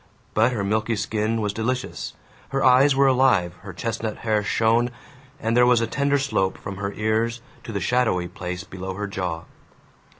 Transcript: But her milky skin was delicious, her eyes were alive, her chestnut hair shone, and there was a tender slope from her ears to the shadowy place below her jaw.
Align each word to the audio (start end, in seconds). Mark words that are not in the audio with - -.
But 0.33 0.51
her 0.51 0.63
milky 0.63 0.95
skin 0.95 1.41
was 1.41 1.53
delicious, 1.53 2.13
her 2.49 2.63
eyes 2.63 2.95
were 2.95 3.05
alive, 3.05 3.53
her 3.61 3.71
chestnut 3.71 4.17
hair 4.25 4.41
shone, 4.43 4.89
and 5.39 5.55
there 5.55 5.67
was 5.67 5.79
a 5.79 5.85
tender 5.85 6.17
slope 6.17 6.57
from 6.57 6.77
her 6.77 6.91
ears 6.93 7.39
to 7.65 7.71
the 7.71 7.79
shadowy 7.79 8.27
place 8.27 8.63
below 8.63 8.95
her 8.95 9.05
jaw. 9.05 9.43